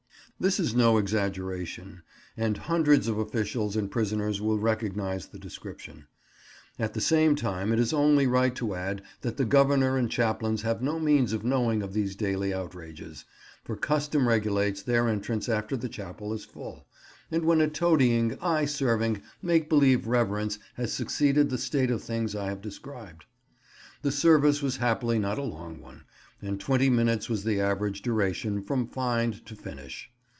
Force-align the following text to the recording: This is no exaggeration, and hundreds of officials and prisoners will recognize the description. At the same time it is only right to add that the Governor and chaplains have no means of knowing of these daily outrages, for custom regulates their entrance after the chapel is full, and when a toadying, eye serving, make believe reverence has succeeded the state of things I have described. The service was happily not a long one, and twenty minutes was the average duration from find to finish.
This 0.39 0.59
is 0.59 0.73
no 0.73 0.97
exaggeration, 0.97 2.01
and 2.35 2.57
hundreds 2.57 3.07
of 3.07 3.19
officials 3.19 3.75
and 3.75 3.91
prisoners 3.91 4.41
will 4.41 4.57
recognize 4.57 5.27
the 5.27 5.37
description. 5.37 6.07
At 6.79 6.95
the 6.95 6.99
same 7.01 7.35
time 7.35 7.71
it 7.71 7.77
is 7.77 7.93
only 7.93 8.25
right 8.25 8.55
to 8.55 8.73
add 8.73 9.03
that 9.21 9.37
the 9.37 9.45
Governor 9.45 9.97
and 9.97 10.09
chaplains 10.09 10.63
have 10.63 10.81
no 10.81 10.97
means 10.99 11.31
of 11.31 11.43
knowing 11.43 11.83
of 11.83 11.93
these 11.93 12.15
daily 12.15 12.51
outrages, 12.55 13.23
for 13.63 13.75
custom 13.75 14.27
regulates 14.27 14.81
their 14.81 15.07
entrance 15.07 15.47
after 15.47 15.77
the 15.77 15.87
chapel 15.87 16.33
is 16.33 16.43
full, 16.43 16.87
and 17.29 17.45
when 17.45 17.61
a 17.61 17.67
toadying, 17.67 18.35
eye 18.41 18.65
serving, 18.65 19.21
make 19.43 19.69
believe 19.69 20.07
reverence 20.07 20.57
has 20.73 20.91
succeeded 20.91 21.51
the 21.51 21.57
state 21.59 21.91
of 21.91 22.01
things 22.03 22.35
I 22.35 22.47
have 22.47 22.61
described. 22.63 23.25
The 24.01 24.11
service 24.11 24.63
was 24.63 24.77
happily 24.77 25.19
not 25.19 25.37
a 25.37 25.43
long 25.43 25.79
one, 25.79 26.05
and 26.41 26.59
twenty 26.59 26.89
minutes 26.89 27.29
was 27.29 27.43
the 27.43 27.61
average 27.61 28.01
duration 28.01 28.63
from 28.63 28.87
find 28.87 29.45
to 29.45 29.55
finish. 29.55 30.09